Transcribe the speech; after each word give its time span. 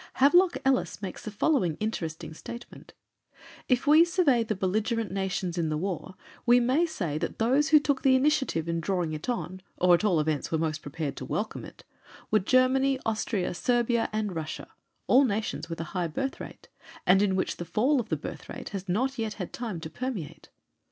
Havelock 0.15 0.57
Ellis 0.65 0.99
makes 1.03 1.23
the 1.25 1.29
following 1.29 1.77
interesting 1.79 2.33
statement: 2.33 2.93
"If 3.69 3.85
we 3.85 4.03
survey 4.03 4.41
the 4.43 4.55
belligerent 4.55 5.11
nations 5.11 5.59
in 5.59 5.69
the 5.69 5.77
war 5.77 6.15
we 6.43 6.59
may 6.59 6.87
say 6.87 7.19
that 7.19 7.37
those 7.37 7.69
who 7.69 7.77
took 7.79 8.01
the 8.01 8.15
initiative 8.15 8.67
in 8.67 8.79
drawing 8.81 9.13
it 9.13 9.29
on, 9.29 9.61
or 9.77 9.93
at 9.93 10.03
all 10.03 10.19
events 10.19 10.51
were 10.51 10.57
most 10.57 10.81
prepared 10.81 11.15
to 11.17 11.25
welcome 11.25 11.63
it, 11.63 11.83
were 12.31 12.39
Germany, 12.39 12.97
Austria, 13.05 13.53
Serbia, 13.53 14.09
and 14.11 14.35
Russia 14.35 14.69
all 15.05 15.23
nations 15.23 15.69
with 15.69 15.79
a 15.79 15.83
high 15.93 16.07
birth 16.07 16.39
rate, 16.39 16.67
and 17.05 17.21
in 17.21 17.35
which 17.35 17.57
the 17.57 17.63
fall 17.63 17.99
of 17.99 18.09
the 18.09 18.17
birth 18.17 18.49
rate 18.49 18.69
has 18.69 18.89
not 18.89 19.19
yet 19.19 19.35
had 19.35 19.53
time 19.53 19.79
to 19.81 19.89
permeate. 19.91 20.49